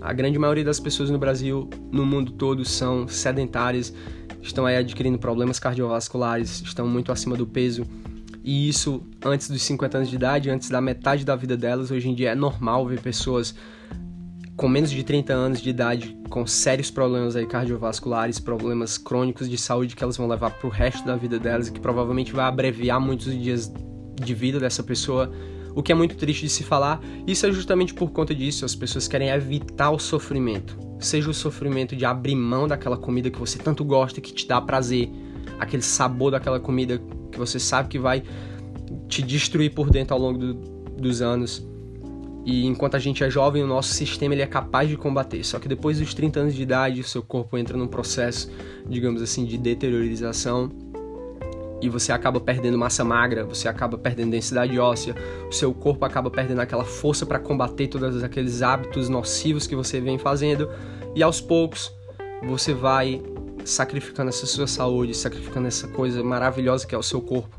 A 0.00 0.12
grande 0.12 0.36
maioria 0.38 0.64
das 0.64 0.80
pessoas 0.80 1.08
no 1.08 1.18
Brasil, 1.18 1.70
no 1.92 2.04
mundo 2.04 2.32
todo, 2.32 2.64
são 2.64 3.06
sedentárias, 3.06 3.94
estão 4.42 4.66
aí 4.66 4.76
adquirindo 4.76 5.16
problemas 5.16 5.60
cardiovasculares, 5.60 6.60
estão 6.62 6.88
muito 6.88 7.12
acima 7.12 7.36
do 7.36 7.46
peso. 7.46 7.86
E 8.44 8.68
isso 8.68 9.02
antes 9.24 9.48
dos 9.48 9.62
50 9.62 9.98
anos 9.98 10.10
de 10.10 10.16
idade, 10.16 10.50
antes 10.50 10.68
da 10.68 10.80
metade 10.80 11.24
da 11.24 11.36
vida 11.36 11.56
delas. 11.56 11.90
Hoje 11.90 12.08
em 12.08 12.14
dia 12.14 12.30
é 12.30 12.34
normal 12.34 12.86
ver 12.86 13.00
pessoas 13.00 13.54
com 14.56 14.68
menos 14.68 14.90
de 14.90 15.02
30 15.02 15.32
anos 15.32 15.60
de 15.60 15.70
idade 15.70 16.16
com 16.28 16.46
sérios 16.46 16.90
problemas 16.90 17.36
aí 17.36 17.46
cardiovasculares, 17.46 18.38
problemas 18.38 18.98
crônicos 18.98 19.48
de 19.48 19.56
saúde 19.56 19.96
que 19.96 20.02
elas 20.02 20.16
vão 20.16 20.26
levar 20.26 20.50
pro 20.50 20.68
resto 20.68 21.04
da 21.04 21.16
vida 21.16 21.38
delas 21.38 21.68
e 21.68 21.72
que 21.72 21.80
provavelmente 21.80 22.32
vai 22.32 22.44
abreviar 22.44 23.00
muitos 23.00 23.32
dias 23.32 23.72
de 24.14 24.34
vida 24.34 24.60
dessa 24.60 24.82
pessoa, 24.82 25.32
o 25.74 25.82
que 25.82 25.90
é 25.90 25.94
muito 25.94 26.16
triste 26.16 26.42
de 26.42 26.48
se 26.48 26.62
falar. 26.62 27.00
Isso 27.26 27.46
é 27.46 27.52
justamente 27.52 27.94
por 27.94 28.10
conta 28.10 28.34
disso, 28.34 28.64
as 28.64 28.74
pessoas 28.74 29.08
querem 29.08 29.28
evitar 29.28 29.90
o 29.90 29.98
sofrimento. 29.98 30.78
Seja 30.98 31.28
o 31.28 31.34
sofrimento 31.34 31.96
de 31.96 32.04
abrir 32.04 32.36
mão 32.36 32.68
daquela 32.68 32.96
comida 32.96 33.30
que 33.30 33.38
você 33.38 33.58
tanto 33.58 33.84
gosta, 33.84 34.20
que 34.20 34.32
te 34.32 34.46
dá 34.46 34.60
prazer, 34.60 35.10
aquele 35.58 35.82
sabor 35.82 36.30
daquela 36.30 36.60
comida 36.60 37.02
que 37.32 37.38
você 37.38 37.58
sabe 37.58 37.88
que 37.88 37.98
vai 37.98 38.22
te 39.08 39.22
destruir 39.22 39.74
por 39.74 39.90
dentro 39.90 40.14
ao 40.14 40.20
longo 40.20 40.38
do, 40.38 40.54
dos 40.54 41.20
anos. 41.20 41.66
E 42.44 42.66
enquanto 42.66 42.96
a 42.96 42.98
gente 42.98 43.22
é 43.22 43.30
jovem, 43.30 43.62
o 43.62 43.66
nosso 43.66 43.92
sistema 43.94 44.34
ele 44.34 44.42
é 44.42 44.46
capaz 44.46 44.88
de 44.88 44.96
combater. 44.96 45.44
Só 45.44 45.58
que 45.58 45.68
depois 45.68 45.98
dos 45.98 46.12
30 46.12 46.40
anos 46.40 46.54
de 46.54 46.62
idade, 46.62 47.00
o 47.00 47.04
seu 47.04 47.22
corpo 47.22 47.56
entra 47.56 47.76
num 47.76 47.86
processo, 47.86 48.50
digamos 48.88 49.22
assim, 49.22 49.44
de 49.44 49.56
deteriorização. 49.56 50.70
E 51.80 51.88
você 51.88 52.12
acaba 52.12 52.40
perdendo 52.40 52.78
massa 52.78 53.04
magra, 53.04 53.44
você 53.44 53.68
acaba 53.68 53.98
perdendo 53.98 54.30
densidade 54.30 54.78
óssea, 54.78 55.16
o 55.48 55.52
seu 55.52 55.74
corpo 55.74 56.04
acaba 56.04 56.30
perdendo 56.30 56.60
aquela 56.60 56.84
força 56.84 57.26
para 57.26 57.40
combater 57.40 57.88
todos 57.88 58.22
aqueles 58.22 58.62
hábitos 58.62 59.08
nocivos 59.08 59.66
que 59.66 59.74
você 59.74 60.00
vem 60.00 60.18
fazendo. 60.18 60.68
E 61.14 61.22
aos 61.22 61.40
poucos 61.40 61.92
você 62.44 62.72
vai 62.72 63.20
sacrificando 63.64 64.28
essa 64.28 64.46
sua 64.46 64.66
saúde, 64.66 65.14
sacrificando 65.14 65.68
essa 65.68 65.88
coisa 65.88 66.22
maravilhosa 66.22 66.86
que 66.86 66.94
é 66.94 66.98
o 66.98 67.02
seu 67.02 67.20
corpo, 67.20 67.56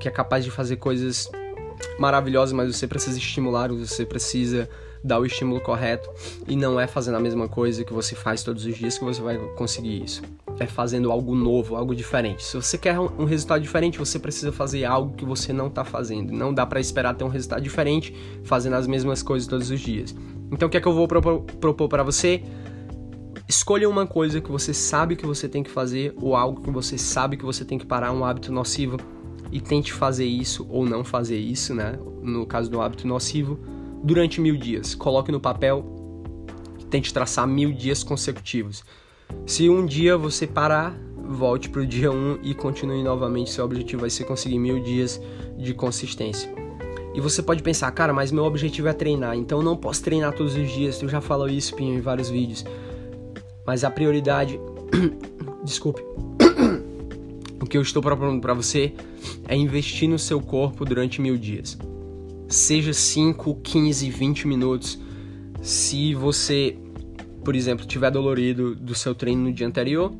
que 0.00 0.08
é 0.08 0.10
capaz 0.10 0.44
de 0.44 0.50
fazer 0.50 0.76
coisas 0.76 1.30
maravilhosa, 1.98 2.54
mas 2.54 2.74
você 2.74 2.86
precisa 2.86 3.18
estimular, 3.18 3.70
você 3.70 4.04
precisa 4.04 4.68
dar 5.02 5.20
o 5.20 5.26
estímulo 5.26 5.60
correto 5.60 6.10
e 6.48 6.56
não 6.56 6.80
é 6.80 6.86
fazendo 6.86 7.16
a 7.16 7.20
mesma 7.20 7.48
coisa 7.48 7.84
que 7.84 7.92
você 7.92 8.14
faz 8.14 8.42
todos 8.42 8.64
os 8.64 8.74
dias 8.74 8.98
que 8.98 9.04
você 9.04 9.22
vai 9.22 9.38
conseguir 9.54 10.02
isso. 10.02 10.22
é 10.58 10.66
fazendo 10.66 11.12
algo 11.12 11.34
novo, 11.34 11.76
algo 11.76 11.94
diferente. 11.94 12.42
Se 12.42 12.56
você 12.56 12.78
quer 12.78 12.98
um 12.98 13.24
resultado 13.24 13.60
diferente, 13.60 13.98
você 13.98 14.18
precisa 14.18 14.50
fazer 14.50 14.84
algo 14.84 15.14
que 15.14 15.24
você 15.24 15.52
não 15.52 15.66
está 15.66 15.84
fazendo. 15.84 16.32
Não 16.32 16.52
dá 16.52 16.64
para 16.64 16.80
esperar 16.80 17.14
ter 17.14 17.24
um 17.24 17.28
resultado 17.28 17.62
diferente 17.62 18.14
fazendo 18.42 18.74
as 18.74 18.86
mesmas 18.86 19.22
coisas 19.22 19.46
todos 19.46 19.70
os 19.70 19.80
dias. 19.80 20.14
Então, 20.50 20.66
o 20.66 20.70
que 20.70 20.78
é 20.78 20.80
que 20.80 20.88
eu 20.88 20.94
vou 20.94 21.06
propor 21.06 21.88
para 21.88 22.02
você? 22.02 22.42
Escolha 23.48 23.88
uma 23.88 24.08
coisa 24.08 24.40
que 24.40 24.50
você 24.50 24.74
sabe 24.74 25.14
que 25.14 25.24
você 25.24 25.48
tem 25.48 25.62
que 25.62 25.70
fazer 25.70 26.12
ou 26.20 26.34
algo 26.34 26.62
que 26.62 26.70
você 26.70 26.98
sabe 26.98 27.36
que 27.36 27.44
você 27.44 27.64
tem 27.64 27.78
que 27.78 27.86
parar, 27.86 28.10
um 28.10 28.24
hábito 28.24 28.50
nocivo, 28.50 28.96
e 29.52 29.60
tente 29.60 29.92
fazer 29.92 30.24
isso 30.24 30.66
ou 30.68 30.84
não 30.84 31.04
fazer 31.04 31.38
isso, 31.38 31.72
né? 31.72 31.96
No 32.22 32.44
caso 32.44 32.68
do 32.68 32.80
hábito 32.80 33.06
nocivo, 33.06 33.60
durante 34.02 34.40
mil 34.40 34.56
dias. 34.56 34.96
Coloque 34.96 35.30
no 35.30 35.38
papel 35.38 35.86
e 36.80 36.84
tente 36.86 37.14
traçar 37.14 37.46
mil 37.46 37.72
dias 37.72 38.02
consecutivos. 38.02 38.82
Se 39.46 39.70
um 39.70 39.86
dia 39.86 40.16
você 40.16 40.44
parar, 40.44 40.98
volte 41.16 41.68
para 41.68 41.82
o 41.82 41.86
dia 41.86 42.10
1 42.10 42.14
um 42.14 42.38
e 42.42 42.52
continue 42.52 43.04
novamente. 43.04 43.50
Seu 43.50 43.64
objetivo 43.64 44.00
vai 44.00 44.10
ser 44.10 44.24
conseguir 44.24 44.58
mil 44.58 44.82
dias 44.82 45.20
de 45.56 45.72
consistência. 45.72 46.52
E 47.14 47.20
você 47.20 47.40
pode 47.40 47.62
pensar, 47.62 47.92
cara, 47.92 48.12
mas 48.12 48.32
meu 48.32 48.44
objetivo 48.44 48.88
é 48.88 48.92
treinar, 48.92 49.36
então 49.36 49.60
eu 49.60 49.64
não 49.64 49.76
posso 49.76 50.02
treinar 50.02 50.32
todos 50.32 50.56
os 50.56 50.68
dias. 50.68 50.98
Tu 50.98 51.08
já 51.08 51.20
falou 51.20 51.48
isso, 51.48 51.74
Pinho, 51.76 51.94
em 51.94 52.00
vários 52.00 52.28
vídeos. 52.28 52.64
Mas 53.66 53.84
a 53.84 53.90
prioridade. 53.90 54.60
Desculpe. 55.64 56.00
o 57.60 57.66
que 57.66 57.76
eu 57.76 57.82
estou 57.82 58.02
propondo 58.02 58.40
para 58.40 58.54
você 58.54 58.94
é 59.48 59.56
investir 59.56 60.08
no 60.08 60.18
seu 60.18 60.40
corpo 60.40 60.84
durante 60.84 61.20
mil 61.20 61.36
dias. 61.36 61.76
Seja 62.48 62.92
5, 62.92 63.56
15, 63.56 64.10
20 64.10 64.46
minutos. 64.46 64.98
Se 65.60 66.14
você 66.14 66.76
por 67.46 67.54
exemplo, 67.54 67.86
tiver 67.86 68.10
dolorido 68.10 68.74
do 68.74 68.92
seu 68.92 69.14
treino 69.14 69.44
no 69.44 69.52
dia 69.52 69.68
anterior, 69.68 70.12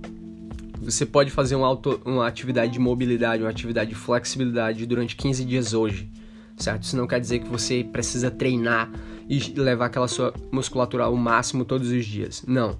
você 0.80 1.04
pode 1.04 1.28
fazer 1.32 1.56
uma, 1.56 1.66
auto, 1.66 2.00
uma 2.04 2.24
atividade 2.24 2.74
de 2.74 2.78
mobilidade, 2.78 3.42
uma 3.42 3.50
atividade 3.50 3.90
de 3.90 3.96
flexibilidade 3.96 4.86
durante 4.86 5.16
15 5.16 5.44
dias 5.44 5.74
hoje, 5.74 6.08
certo? 6.56 6.84
Isso 6.84 6.96
não 6.96 7.04
quer 7.04 7.18
dizer 7.18 7.40
que 7.40 7.48
você 7.48 7.82
precisa 7.82 8.30
treinar 8.30 8.92
e 9.28 9.40
levar 9.58 9.86
aquela 9.86 10.06
sua 10.06 10.32
musculatura 10.52 11.02
ao 11.02 11.16
máximo 11.16 11.64
todos 11.64 11.90
os 11.90 12.06
dias. 12.06 12.44
Não. 12.46 12.78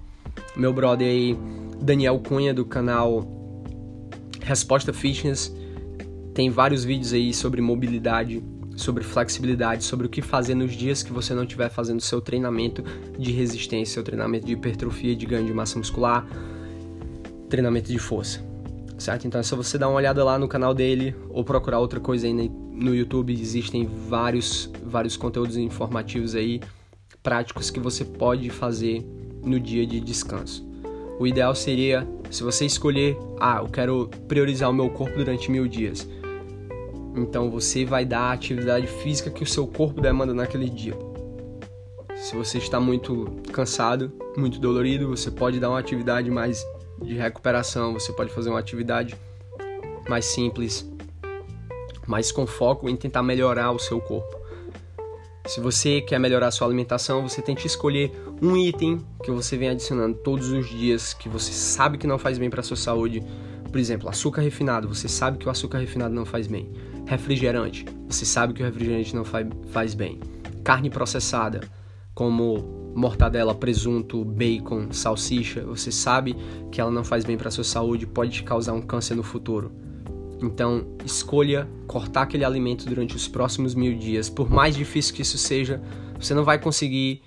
Meu 0.55 0.73
brother 0.73 1.07
aí, 1.07 1.37
Daniel 1.81 2.19
Cunha, 2.19 2.53
do 2.53 2.65
canal 2.65 3.25
Resposta 4.41 4.93
Fitness, 4.93 5.53
tem 6.33 6.49
vários 6.49 6.83
vídeos 6.83 7.13
aí 7.13 7.33
sobre 7.33 7.61
mobilidade 7.61 8.43
sobre 8.77 9.03
flexibilidade, 9.03 9.83
sobre 9.83 10.05
o 10.05 10.09
que 10.09 10.21
fazer 10.21 10.53
nos 10.53 10.73
dias 10.73 11.01
que 11.01 11.11
você 11.11 11.33
não 11.33 11.43
estiver 11.43 11.69
fazendo 11.69 11.99
seu 11.99 12.21
treinamento 12.21 12.83
de 13.17 13.31
resistência, 13.31 13.95
seu 13.95 14.03
treinamento 14.03 14.45
de 14.45 14.53
hipertrofia, 14.53 15.15
de 15.15 15.25
ganho 15.25 15.47
de 15.47 15.53
massa 15.53 15.79
muscular, 15.79 16.25
treinamento 17.49 17.91
de 17.91 17.97
força. 17.97 18.39
Certo? 18.97 19.27
Então 19.27 19.41
é 19.41 19.43
só 19.43 19.55
você 19.55 19.77
dar 19.77 19.89
uma 19.89 19.97
olhada 19.97 20.23
lá 20.23 20.39
no 20.39 20.47
canal 20.47 20.73
dele 20.73 21.15
ou 21.29 21.43
procurar 21.43 21.79
outra 21.79 21.99
coisa 21.99 22.27
aí 22.27 22.33
no 22.33 22.95
YouTube. 22.95 23.33
Existem 23.33 23.85
vários, 23.85 24.71
vários 24.83 25.17
conteúdos 25.17 25.57
informativos 25.57 26.35
aí, 26.35 26.61
práticos 27.21 27.69
que 27.69 27.79
você 27.79 28.05
pode 28.05 28.49
fazer 28.49 29.03
no 29.47 29.59
dia 29.59 29.85
de 29.85 29.99
descanso. 29.99 30.67
O 31.19 31.25
ideal 31.25 31.55
seria, 31.55 32.07
se 32.29 32.43
você 32.43 32.65
escolher, 32.65 33.17
ah, 33.39 33.59
eu 33.61 33.69
quero 33.69 34.09
priorizar 34.27 34.69
o 34.69 34.73
meu 34.73 34.89
corpo 34.89 35.17
durante 35.17 35.49
mil 35.49 35.67
dias 35.67 36.07
então 37.17 37.49
você 37.49 37.83
vai 37.83 38.05
dar 38.05 38.21
a 38.21 38.31
atividade 38.31 38.87
física 38.87 39.29
que 39.29 39.43
o 39.43 39.47
seu 39.47 39.65
corpo 39.65 39.99
demanda 39.99 40.33
naquele 40.33 40.69
dia. 40.69 40.93
Se 42.15 42.35
você 42.35 42.57
está 42.57 42.79
muito 42.79 43.25
cansado, 43.51 44.11
muito 44.37 44.59
dolorido, 44.59 45.07
você 45.07 45.31
pode 45.31 45.59
dar 45.59 45.69
uma 45.69 45.79
atividade 45.79 46.29
mais 46.29 46.65
de 47.01 47.15
recuperação, 47.15 47.93
você 47.93 48.11
pode 48.13 48.31
fazer 48.31 48.49
uma 48.49 48.59
atividade 48.59 49.15
mais 50.07 50.25
simples, 50.25 50.89
mais 52.05 52.31
com 52.31 52.45
foco 52.45 52.89
em 52.89 52.95
tentar 52.95 53.23
melhorar 53.23 53.71
o 53.71 53.79
seu 53.79 53.99
corpo. 53.99 54.37
Se 55.47 55.61
você 55.61 56.01
quer 56.01 56.19
melhorar 56.19 56.51
sua 56.51 56.67
alimentação, 56.67 57.27
você 57.27 57.41
tem 57.41 57.55
que 57.55 57.65
escolher 57.65 58.11
um 58.41 58.57
item 58.57 58.99
que 59.23 59.31
você 59.31 59.55
vem 59.55 59.69
adicionando 59.69 60.17
todos 60.17 60.51
os 60.51 60.67
dias 60.69 61.13
que 61.13 61.29
você 61.29 61.53
sabe 61.53 61.97
que 61.97 62.05
não 62.05 62.19
faz 62.19 62.37
bem 62.37 62.49
para 62.49 62.61
sua 62.61 62.75
saúde. 62.75 63.23
Por 63.71 63.79
exemplo, 63.79 64.09
açúcar 64.09 64.41
refinado, 64.41 64.89
você 64.89 65.07
sabe 65.07 65.37
que 65.37 65.47
o 65.47 65.49
açúcar 65.49 65.77
refinado 65.77 66.13
não 66.13 66.25
faz 66.25 66.47
bem. 66.47 66.69
Refrigerante. 67.05 67.85
Você 68.09 68.25
sabe 68.25 68.53
que 68.53 68.61
o 68.61 68.65
refrigerante 68.65 69.15
não 69.15 69.23
faz, 69.23 69.47
faz 69.71 69.93
bem. 69.93 70.19
Carne 70.65 70.89
processada, 70.89 71.61
como 72.13 72.91
mortadela, 72.93 73.55
presunto, 73.55 74.25
bacon, 74.25 74.91
salsicha, 74.91 75.61
você 75.61 75.93
sabe 75.93 76.35
que 76.69 76.81
ela 76.81 76.91
não 76.91 77.05
faz 77.05 77.23
bem 77.23 77.37
para 77.37 77.51
sua 77.51 77.63
saúde, 77.63 78.05
pode 78.05 78.31
te 78.31 78.43
causar 78.43 78.73
um 78.73 78.81
câncer 78.81 79.15
no 79.15 79.23
futuro. 79.23 79.71
Então, 80.41 80.85
escolha 81.05 81.67
cortar 81.87 82.23
aquele 82.23 82.43
alimento 82.43 82.85
durante 82.85 83.15
os 83.15 83.27
próximos 83.27 83.73
mil 83.73 83.97
dias. 83.97 84.29
Por 84.29 84.49
mais 84.49 84.75
difícil 84.75 85.15
que 85.15 85.21
isso 85.21 85.37
seja, 85.37 85.81
você 86.19 86.33
não 86.33 86.43
vai 86.43 86.59
conseguir 86.59 87.21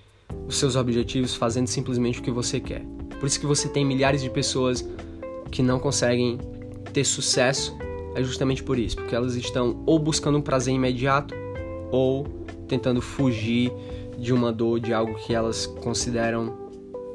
os 0.47 0.57
seus 0.57 0.75
objetivos 0.75 1.35
fazendo 1.35 1.67
simplesmente 1.67 2.19
o 2.19 2.23
que 2.23 2.31
você 2.31 2.59
quer. 2.59 2.83
Por 3.19 3.27
isso 3.27 3.39
que 3.39 3.45
você 3.45 3.67
tem 3.67 3.85
milhares 3.85 4.21
de 4.21 4.29
pessoas 4.29 4.87
que 5.51 5.61
não 5.61 5.79
conseguem 5.79 6.37
ter 6.93 7.03
sucesso 7.03 7.77
é 8.15 8.23
justamente 8.23 8.63
por 8.63 8.77
isso, 8.77 8.95
porque 8.97 9.15
elas 9.15 9.35
estão 9.35 9.83
ou 9.85 9.97
buscando 9.97 10.37
um 10.37 10.41
prazer 10.41 10.73
imediato 10.73 11.33
ou 11.91 12.25
tentando 12.67 13.01
fugir 13.01 13.71
de 14.17 14.33
uma 14.33 14.51
dor, 14.51 14.79
de 14.79 14.93
algo 14.93 15.15
que 15.15 15.33
elas 15.33 15.65
consideram 15.65 16.57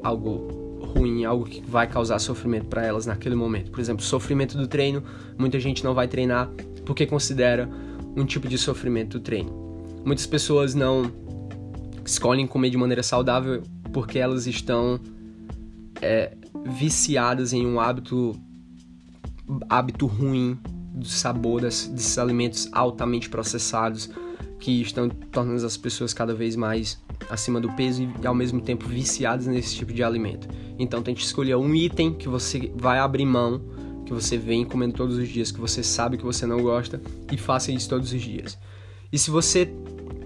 algo 0.02 0.65
ruim, 0.96 1.24
algo 1.24 1.44
que 1.44 1.60
vai 1.60 1.86
causar 1.86 2.18
sofrimento 2.18 2.66
para 2.66 2.84
elas 2.84 3.06
naquele 3.06 3.34
momento. 3.34 3.70
Por 3.70 3.80
exemplo, 3.80 4.04
sofrimento 4.04 4.56
do 4.56 4.66
treino, 4.66 5.02
muita 5.38 5.58
gente 5.60 5.84
não 5.84 5.94
vai 5.94 6.08
treinar 6.08 6.50
porque 6.84 7.06
considera 7.06 7.68
um 8.16 8.24
tipo 8.24 8.48
de 8.48 8.56
sofrimento 8.56 9.18
do 9.18 9.22
treino. 9.22 9.50
Muitas 10.04 10.26
pessoas 10.26 10.74
não 10.74 11.10
escolhem 12.04 12.46
comer 12.46 12.70
de 12.70 12.76
maneira 12.76 13.02
saudável 13.02 13.62
porque 13.92 14.18
elas 14.18 14.46
estão 14.46 15.00
é, 16.00 16.36
viciadas 16.64 17.52
em 17.52 17.66
um 17.66 17.80
hábito 17.80 18.34
hábito 19.68 20.06
ruim 20.06 20.58
do 20.92 21.06
sabor 21.06 21.60
das, 21.60 21.86
desses 21.86 22.18
alimentos 22.18 22.68
altamente 22.72 23.28
processados 23.28 24.10
que 24.58 24.80
estão 24.82 25.08
tornando 25.08 25.64
as 25.64 25.76
pessoas 25.76 26.12
cada 26.12 26.34
vez 26.34 26.56
mais 26.56 26.98
acima 27.28 27.60
do 27.60 27.70
peso 27.72 28.02
e 28.02 28.26
ao 28.26 28.34
mesmo 28.34 28.60
tempo 28.60 28.86
viciadas 28.86 29.46
nesse 29.46 29.76
tipo 29.76 29.92
de 29.92 30.02
alimento. 30.02 30.48
Então 30.78 31.02
tente 31.02 31.24
escolher 31.24 31.56
um 31.56 31.74
item 31.74 32.14
que 32.14 32.28
você 32.28 32.72
vai 32.74 32.98
abrir 32.98 33.24
mão, 33.26 33.60
que 34.04 34.12
você 34.12 34.36
vem 34.36 34.64
comendo 34.64 34.94
todos 34.94 35.16
os 35.16 35.28
dias, 35.28 35.50
que 35.50 35.60
você 35.60 35.82
sabe 35.82 36.16
que 36.16 36.24
você 36.24 36.46
não 36.46 36.62
gosta 36.62 37.00
e 37.30 37.36
faça 37.36 37.72
isso 37.72 37.88
todos 37.88 38.12
os 38.12 38.22
dias. 38.22 38.58
E 39.12 39.18
se 39.18 39.30
você 39.30 39.70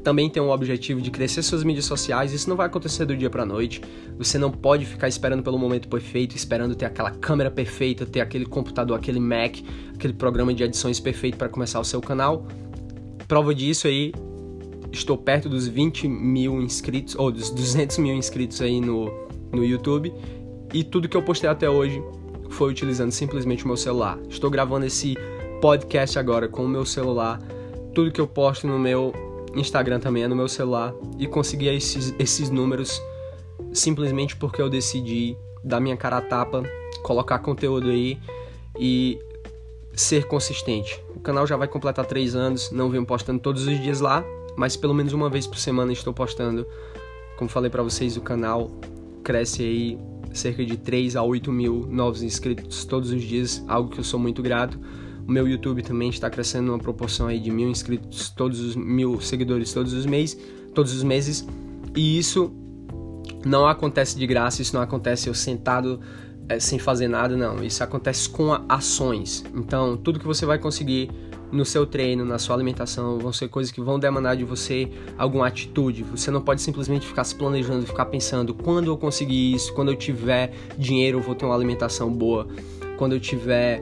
também 0.03 0.31
tem 0.31 0.43
um 0.43 0.51
objetivo 0.51 1.01
de 1.01 1.11
crescer 1.11 1.43
suas 1.43 1.63
mídias 1.63 1.85
sociais, 1.85 2.33
isso 2.33 2.49
não 2.49 2.57
vai 2.57 2.67
acontecer 2.67 3.05
do 3.05 3.17
dia 3.17 3.29
para 3.29 3.45
noite. 3.45 3.83
Você 4.17 4.39
não 4.39 4.51
pode 4.51 4.87
ficar 4.87 5.09
esperando 5.09 5.43
pelo 5.43 5.59
momento 5.59 5.89
perfeito, 5.89 6.35
esperando 6.35 6.75
ter 6.75 6.87
aquela 6.87 7.11
câmera 7.11 7.51
perfeita, 7.51 8.07
ter 8.07 8.21
aquele 8.21 8.47
computador, 8.47 8.97
aquele 8.97 9.21
Mac, 9.21 9.57
aquele 9.95 10.15
programa 10.15 10.55
de 10.55 10.63
edições 10.63 10.99
perfeito 10.99 11.37
para 11.37 11.49
começar 11.49 11.81
o 11.81 11.85
seu 11.85 12.01
canal. 12.01 12.47
Prova 13.31 13.55
disso 13.55 13.87
aí, 13.87 14.13
estou 14.91 15.17
perto 15.17 15.49
dos 15.49 15.69
20 15.69 16.09
mil 16.09 16.61
inscritos, 16.61 17.15
ou 17.15 17.31
dos 17.31 17.49
200 17.51 17.99
mil 17.99 18.17
inscritos 18.17 18.61
aí 18.61 18.81
no, 18.81 19.09
no 19.53 19.65
YouTube. 19.65 20.13
E 20.75 20.83
tudo 20.83 21.09
que 21.09 21.17
eu 21.17 21.23
postei 21.23 21.49
até 21.49 21.71
hoje 21.71 22.03
foi 22.49 22.73
utilizando 22.73 23.13
simplesmente 23.13 23.63
o 23.65 23.69
meu 23.69 23.77
celular. 23.77 24.19
Estou 24.29 24.51
gravando 24.51 24.85
esse 24.85 25.17
podcast 25.61 26.19
agora 26.19 26.49
com 26.49 26.65
o 26.65 26.69
meu 26.69 26.85
celular. 26.85 27.39
Tudo 27.95 28.11
que 28.11 28.21
eu 28.21 28.27
posto 28.27 28.67
no 28.67 28.81
meu 28.81 29.13
Instagram 29.55 30.01
também 30.01 30.25
é 30.25 30.29
no 30.29 30.35
meu 30.35 30.49
celular 30.49 30.93
e 31.17 31.29
consegui 31.29 31.69
esses, 31.69 32.13
esses 32.19 32.51
números 32.51 33.01
simplesmente 33.73 34.35
porque 34.35 34.61
eu 34.61 34.69
decidi 34.69 35.37
dar 35.63 35.79
minha 35.79 35.97
cara 35.97 36.17
a 36.17 36.21
tapa, 36.21 36.65
colocar 37.05 37.39
conteúdo 37.39 37.91
aí 37.91 38.19
e 38.77 39.21
ser 39.95 40.25
consistente. 40.25 41.01
O 41.21 41.23
canal 41.23 41.47
já 41.47 41.55
vai 41.55 41.69
completar 41.69 42.07
três 42.07 42.35
anos, 42.35 42.71
não 42.71 42.89
venho 42.89 43.05
postando 43.05 43.39
todos 43.39 43.67
os 43.67 43.79
dias 43.79 44.01
lá, 44.01 44.25
mas 44.57 44.75
pelo 44.75 44.95
menos 44.95 45.13
uma 45.13 45.29
vez 45.29 45.47
por 45.47 45.59
semana 45.59 45.93
estou 45.93 46.15
postando. 46.15 46.67
Como 47.37 47.51
falei 47.51 47.69
para 47.69 47.83
vocês, 47.83 48.17
o 48.17 48.23
canal 48.23 48.71
cresce 49.23 49.63
aí 49.63 49.99
cerca 50.33 50.65
de 50.65 50.79
3 50.79 51.17
a 51.17 51.23
8 51.23 51.53
mil 51.53 51.87
novos 51.91 52.23
inscritos 52.23 52.87
todos 52.87 53.11
os 53.11 53.21
dias, 53.21 53.63
algo 53.69 53.91
que 53.91 54.01
eu 54.01 54.05
sou 54.05 54.19
muito 54.19 54.43
grato. 54.43 54.81
O 55.29 55.31
meu 55.31 55.47
YouTube 55.47 55.83
também 55.83 56.09
está 56.09 56.31
crescendo 56.31 56.73
uma 56.73 56.79
proporção 56.79 57.27
aí 57.27 57.39
de 57.39 57.51
mil 57.51 57.69
inscritos, 57.69 58.31
todos 58.31 58.59
os 58.59 58.75
mil 58.75 59.21
seguidores 59.21 59.75
todos 59.75 59.93
os 59.93 60.07
meses, 60.07 60.41
todos 60.75 60.95
os 60.95 61.03
meses. 61.03 61.47
E 61.95 62.19
isso 62.19 62.51
não 63.45 63.69
acontece 63.69 64.17
de 64.19 64.27
graça, 64.27 64.63
isso 64.63 64.75
não 64.75 64.81
acontece 64.81 65.29
eu 65.29 65.35
sentado 65.35 66.01
é, 66.51 66.59
sem 66.59 66.81
fazer 66.81 67.07
nada, 67.07 67.37
não. 67.37 67.63
Isso 67.63 67.83
acontece 67.85 68.29
com 68.29 68.53
ações. 68.69 69.45
Então, 69.55 69.97
tudo 69.97 70.19
que 70.19 70.27
você 70.27 70.45
vai 70.45 70.59
conseguir 70.59 71.09
no 71.53 71.65
seu 71.65 71.87
treino, 71.87 72.25
na 72.25 72.41
sua 72.41 72.57
alimentação, 72.57 73.19
vão 73.21 73.33
ser 73.33 73.49
coisas 73.49 73.73
que 73.73 73.81
vão 73.81 74.01
demandar 74.01 74.35
de 74.35 74.43
você 74.43 74.91
alguma 75.17 75.47
atitude. 75.47 76.03
Você 76.03 76.29
não 76.29 76.41
pode 76.41 76.61
simplesmente 76.61 77.07
ficar 77.07 77.23
se 77.23 77.37
planejando, 77.37 77.87
ficar 77.87 78.07
pensando 78.07 78.53
quando 78.53 78.89
eu 78.89 78.97
conseguir 78.97 79.55
isso, 79.55 79.73
quando 79.75 79.93
eu 79.93 79.97
tiver 79.97 80.53
dinheiro, 80.77 81.19
eu 81.19 81.23
vou 81.23 81.37
ter 81.37 81.45
uma 81.45 81.55
alimentação 81.55 82.13
boa 82.13 82.49
Quando 82.99 83.13
eu 83.13 83.21
tiver 83.21 83.81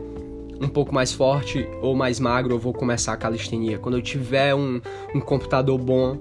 um 0.61 0.69
pouco 0.69 0.95
mais 0.95 1.11
forte 1.11 1.67
ou 1.81 1.95
mais 1.95 2.21
magro, 2.21 2.55
eu 2.55 2.59
vou 2.59 2.75
começar 2.75 3.15
a 3.15 3.17
calistenia. 3.17 3.79
Quando 3.79 3.97
eu 3.97 4.03
tiver 4.03 4.55
um, 4.55 4.79
um 5.15 5.21
computador 5.21 5.79
bom, 5.79 6.19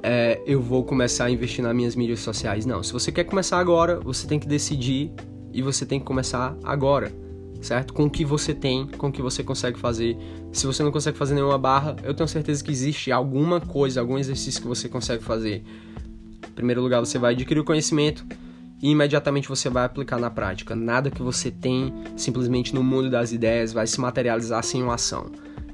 é, 0.00 0.40
eu 0.46 0.60
vou 0.60 0.84
começar 0.84 1.24
a 1.24 1.30
investir 1.30 1.64
nas 1.64 1.74
minhas 1.74 1.96
mídias 1.96 2.20
sociais. 2.20 2.64
Não, 2.64 2.84
se 2.84 2.92
você 2.92 3.10
quer 3.10 3.24
começar 3.24 3.58
agora, 3.58 3.98
você 3.98 4.28
tem 4.28 4.38
que 4.38 4.46
decidir 4.46 5.12
e 5.58 5.62
você 5.62 5.84
tem 5.84 5.98
que 5.98 6.06
começar 6.06 6.56
agora, 6.62 7.12
certo? 7.60 7.92
Com 7.92 8.04
o 8.04 8.10
que 8.10 8.24
você 8.24 8.54
tem, 8.54 8.86
com 8.86 9.08
o 9.08 9.12
que 9.12 9.20
você 9.20 9.42
consegue 9.42 9.76
fazer. 9.76 10.16
Se 10.52 10.64
você 10.68 10.84
não 10.84 10.92
consegue 10.92 11.18
fazer 11.18 11.34
nenhuma 11.34 11.58
barra, 11.58 11.96
eu 12.04 12.14
tenho 12.14 12.28
certeza 12.28 12.62
que 12.62 12.70
existe 12.70 13.10
alguma 13.10 13.60
coisa, 13.60 14.00
algum 14.00 14.16
exercício 14.16 14.62
que 14.62 14.68
você 14.68 14.88
consegue 14.88 15.20
fazer. 15.20 15.64
Em 16.46 16.52
primeiro 16.52 16.80
lugar, 16.80 17.00
você 17.00 17.18
vai 17.18 17.34
adquirir 17.34 17.58
o 17.58 17.64
conhecimento 17.64 18.24
e 18.80 18.88
imediatamente 18.88 19.48
você 19.48 19.68
vai 19.68 19.84
aplicar 19.84 20.20
na 20.20 20.30
prática. 20.30 20.76
Nada 20.76 21.10
que 21.10 21.22
você 21.24 21.50
tem 21.50 21.92
simplesmente 22.16 22.72
no 22.72 22.84
mundo 22.84 23.10
das 23.10 23.32
ideias 23.32 23.72
vai 23.72 23.88
se 23.88 24.00
materializar 24.00 24.62
sem 24.62 24.80
uma 24.80 24.94
ação. 24.94 25.26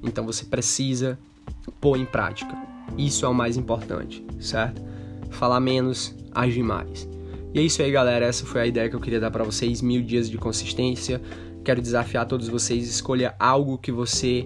Então 0.02 0.24
você 0.24 0.46
precisa 0.46 1.18
pôr 1.78 1.98
em 1.98 2.06
prática. 2.06 2.56
Isso 2.96 3.26
é 3.26 3.28
o 3.28 3.34
mais 3.34 3.58
importante, 3.58 4.24
certo? 4.40 4.80
Falar 5.28 5.60
menos, 5.60 6.14
agir 6.34 6.62
mais. 6.62 7.06
E 7.54 7.60
é 7.60 7.62
isso 7.62 7.80
aí, 7.80 7.92
galera. 7.92 8.26
Essa 8.26 8.44
foi 8.44 8.62
a 8.62 8.66
ideia 8.66 8.90
que 8.90 8.96
eu 8.96 9.00
queria 9.00 9.20
dar 9.20 9.30
para 9.30 9.44
vocês. 9.44 9.80
Mil 9.80 10.02
dias 10.02 10.28
de 10.28 10.36
consistência. 10.36 11.22
Quero 11.64 11.80
desafiar 11.80 12.26
todos 12.26 12.48
vocês. 12.48 12.88
Escolha 12.88 13.36
algo 13.38 13.78
que 13.78 13.92
você. 13.92 14.44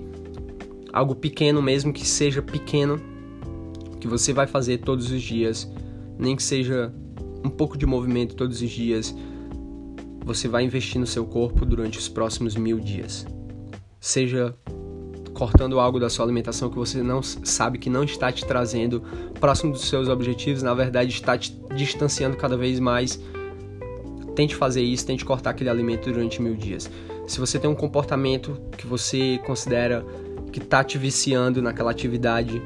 Algo 0.92 1.14
pequeno 1.14 1.62
mesmo, 1.62 1.90
que 1.90 2.06
seja 2.06 2.42
pequeno. 2.42 3.00
Que 3.98 4.06
você 4.06 4.34
vai 4.34 4.46
fazer 4.46 4.78
todos 4.78 5.10
os 5.10 5.22
dias. 5.22 5.66
Nem 6.18 6.36
que 6.36 6.42
seja 6.42 6.92
um 7.42 7.48
pouco 7.48 7.78
de 7.78 7.86
movimento 7.86 8.36
todos 8.36 8.60
os 8.60 8.70
dias. 8.70 9.14
Você 10.26 10.46
vai 10.46 10.64
investir 10.64 11.00
no 11.00 11.06
seu 11.06 11.24
corpo 11.24 11.64
durante 11.64 11.98
os 11.98 12.10
próximos 12.10 12.56
mil 12.56 12.78
dias. 12.78 13.26
Seja 13.98 14.54
cortando 15.38 15.78
algo 15.78 16.00
da 16.00 16.10
sua 16.10 16.24
alimentação 16.24 16.68
que 16.68 16.74
você 16.74 17.00
não 17.00 17.22
sabe 17.22 17.78
que 17.78 17.88
não 17.88 18.02
está 18.02 18.32
te 18.32 18.44
trazendo 18.44 19.00
próximo 19.38 19.70
dos 19.70 19.82
seus 19.82 20.08
objetivos, 20.08 20.64
na 20.64 20.74
verdade 20.74 21.12
está 21.12 21.38
te 21.38 21.56
distanciando 21.76 22.36
cada 22.36 22.56
vez 22.56 22.80
mais. 22.80 23.20
Tente 24.34 24.56
fazer 24.56 24.82
isso, 24.82 25.06
tente 25.06 25.24
cortar 25.24 25.50
aquele 25.50 25.70
alimento 25.70 26.10
durante 26.10 26.42
mil 26.42 26.56
dias. 26.56 26.90
Se 27.28 27.38
você 27.38 27.56
tem 27.56 27.70
um 27.70 27.74
comportamento 27.74 28.60
que 28.76 28.84
você 28.84 29.38
considera 29.46 30.04
que 30.52 30.58
está 30.58 30.82
te 30.82 30.98
viciando 30.98 31.62
naquela 31.62 31.92
atividade, 31.92 32.60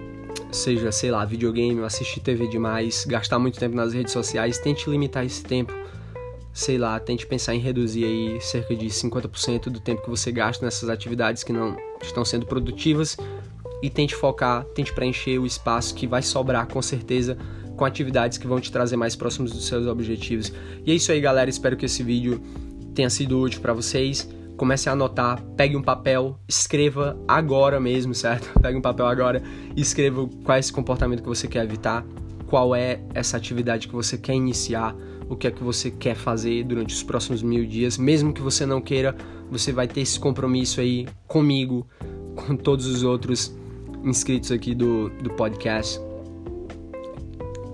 seja, 0.51 0.91
sei 0.91 1.11
lá, 1.11 1.27
videogame, 1.27 1.83
assistir 1.83 2.21
TV 2.21 2.49
demais, 2.49 3.05
gastar 3.05 3.39
muito 3.39 3.59
tempo 3.59 3.77
nas 3.77 3.93
redes 3.93 4.15
sociais, 4.15 4.57
tente 4.57 4.89
limitar 4.89 5.27
esse 5.27 5.43
tempo 5.43 5.75
sei 6.53 6.77
lá, 6.77 7.01
tente 7.01 7.27
pensar 7.27 7.55
em 7.55 7.59
reduzir 7.59 8.05
aí 8.05 8.41
cerca 8.41 8.75
de 8.75 8.87
50% 8.87 9.65
do 9.65 9.81
tempo 9.81 10.03
que 10.03 10.11
você 10.11 10.31
gasta 10.31 10.65
nessas 10.65 10.89
atividades 10.89 11.43
que 11.43 11.53
não 11.53 11.77
estão 12.03 12.25
sendo 12.25 12.47
produtivas 12.47 13.17
e 13.83 13.89
tente 13.89 14.15
focar, 14.15 14.65
tente 14.75 14.93
preencher 14.93 15.39
o 15.39 15.47
espaço 15.47 15.95
que 15.95 16.07
vai 16.07 16.23
sobrar 16.23 16.67
com 16.69 16.81
certeza 16.81 17.37
com 17.77 17.85
atividades 17.85 18.39
que 18.39 18.47
vão 18.47 18.61
te 18.61 18.71
trazer 18.71 18.97
mais 18.97 19.17
próximos 19.17 19.51
dos 19.51 19.67
seus 19.67 19.87
objetivos. 19.87 20.53
E 20.85 20.93
é 20.93 20.95
isso 20.95 21.11
aí, 21.11 21.21
galera, 21.21 21.49
espero 21.49 21.77
que 21.77 21.87
esse 21.87 22.03
vídeo 22.03 22.41
tenha 22.95 23.11
sido 23.11 23.41
útil 23.41 23.61
para 23.61 23.73
vocês. 23.73 24.29
Comece 24.57 24.89
a 24.89 24.93
anotar, 24.93 25.43
pegue 25.57 25.75
um 25.75 25.83
papel, 25.83 26.39
escreva 26.47 27.19
agora 27.27 27.81
mesmo, 27.81 28.15
certo? 28.15 28.49
Pegue 28.61 28.79
um 28.79 28.83
papel 28.83 29.07
agora 29.07 29.43
e 29.75 29.81
escreva 29.81 30.29
qual 30.45 30.57
é 30.57 30.61
esse 30.61 30.73
comportamento 30.73 31.23
que 31.23 31.29
você 31.29 31.49
quer 31.49 31.65
evitar, 31.65 32.07
qual 32.47 32.77
é 32.77 33.01
essa 33.15 33.37
atividade 33.37 33.89
que 33.89 33.95
você 33.95 34.17
quer 34.17 34.35
iniciar 34.35 34.95
o 35.29 35.37
que 35.37 35.47
é 35.47 35.51
que 35.51 35.63
você 35.63 35.91
quer 35.91 36.15
fazer 36.15 36.65
durante 36.65 36.95
os 36.95 37.03
próximos 37.03 37.43
mil 37.43 37.67
dias. 37.67 37.97
Mesmo 37.99 38.33
que 38.33 38.41
você 38.41 38.67
não 38.67 38.81
queira, 38.81 39.17
você 39.51 39.73
vai 39.73 39.87
ter 39.87 40.01
esse 40.01 40.19
compromisso 40.19 40.81
aí 40.81 41.07
comigo, 41.27 41.87
com 42.35 42.57
todos 42.57 42.87
os 42.87 43.03
outros 43.03 43.55
inscritos 44.05 44.51
aqui 44.51 44.75
do, 44.75 45.11
do 45.11 45.31
podcast 45.31 46.01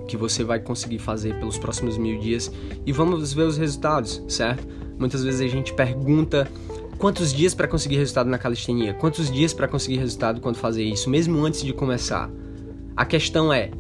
que 0.08 0.16
você 0.16 0.42
vai 0.42 0.58
conseguir 0.58 0.98
fazer 0.98 1.38
pelos 1.38 1.58
próximos 1.58 1.98
mil 1.98 2.18
dias 2.18 2.50
e 2.84 2.92
vamos 2.92 3.32
ver 3.34 3.42
os 3.42 3.58
resultados, 3.58 4.22
certo? 4.26 4.66
Muitas 4.98 5.22
vezes 5.22 5.40
a 5.40 5.46
gente 5.46 5.74
pergunta 5.74 6.50
quantos 6.96 7.32
dias 7.32 7.54
para 7.54 7.68
conseguir 7.68 7.98
resultado 7.98 8.28
na 8.28 8.38
calistenia, 8.38 8.94
quantos 8.94 9.30
dias 9.30 9.52
para 9.52 9.68
conseguir 9.68 9.98
resultado 9.98 10.40
quando 10.40 10.56
fazer 10.56 10.82
isso, 10.82 11.08
mesmo 11.10 11.44
antes 11.44 11.62
de 11.62 11.72
começar. 11.72 12.30
A 12.96 13.04
questão 13.04 13.52
é, 13.52 13.70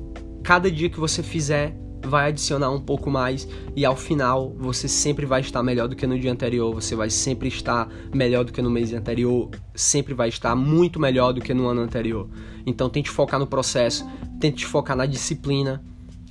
cada 0.44 0.70
dia 0.70 0.88
que 0.88 1.00
você 1.00 1.22
fizer 1.22 1.74
vai 2.04 2.28
adicionar 2.28 2.70
um 2.70 2.80
pouco 2.80 3.10
mais 3.10 3.48
e 3.74 3.84
ao 3.84 3.96
final 3.96 4.54
você 4.58 4.88
sempre 4.88 5.26
vai 5.26 5.40
estar 5.40 5.62
melhor 5.62 5.88
do 5.88 5.96
que 5.96 6.06
no 6.06 6.18
dia 6.18 6.32
anterior, 6.32 6.74
você 6.74 6.94
vai 6.94 7.10
sempre 7.10 7.48
estar 7.48 7.88
melhor 8.14 8.44
do 8.44 8.52
que 8.52 8.62
no 8.62 8.70
mês 8.70 8.92
anterior, 8.92 9.50
sempre 9.74 10.14
vai 10.14 10.28
estar 10.28 10.54
muito 10.54 11.00
melhor 11.00 11.32
do 11.32 11.40
que 11.40 11.52
no 11.52 11.66
ano 11.66 11.80
anterior. 11.80 12.28
Então 12.66 12.88
tente 12.88 13.10
focar 13.10 13.38
no 13.38 13.46
processo, 13.46 14.06
tente 14.40 14.64
focar 14.64 14.96
na 14.96 15.06
disciplina 15.06 15.82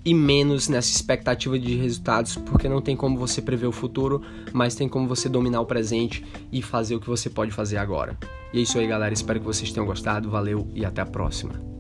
e 0.08 0.14
menos 0.14 0.70
nessa 0.70 0.90
expectativa 0.90 1.60
de 1.60 1.76
resultados, 1.76 2.38
porque 2.38 2.70
não 2.70 2.82
tem 2.82 2.96
como 2.96 3.18
você 3.18 3.42
prever 3.42 3.68
o 3.68 3.74
futuro, 3.74 4.22
mas 4.54 4.74
tem 4.74 4.88
como 4.88 5.06
você 5.06 5.28
dominar 5.28 5.60
o 5.60 5.66
presente 5.66 6.24
e 6.50 6.62
fazer 6.62 6.96
o 6.96 7.00
que 7.02 7.10
você 7.10 7.30
pode 7.30 7.52
fazer 7.52 7.78
agora. 7.78 8.18
E 8.54 8.60
é 8.60 8.62
isso 8.62 8.80
aí, 8.80 8.88
galera. 8.88 9.14
Espero 9.14 9.40
que 9.42 9.46
vocês 9.46 9.70
tenham 9.70 9.86
gostado. 9.86 10.30
Valeu 10.30 10.66
e 10.74 10.86
até 10.86 11.02
a 11.02 11.06
próxima. 11.06 11.77